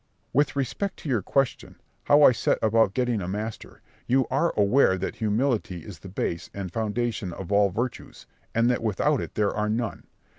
Berg. 0.01 0.27
With 0.33 0.55
respect 0.55 0.97
to 0.97 1.09
your 1.09 1.21
question, 1.21 1.75
how 2.05 2.23
I 2.23 2.31
set 2.31 2.57
about 2.63 2.95
getting 2.95 3.21
a 3.21 3.27
master: 3.27 3.83
you 4.07 4.25
are 4.31 4.51
aware 4.57 4.97
that 4.97 5.17
humility 5.17 5.83
is 5.85 5.99
the 5.99 6.09
base 6.09 6.49
and 6.55 6.73
foundation 6.73 7.31
of 7.31 7.51
all 7.51 7.69
virtues, 7.69 8.25
and 8.55 8.67
that 8.71 8.81
without 8.81 9.21
it 9.21 9.35
there 9.35 9.53
are 9.53 9.69
none. 9.69 10.07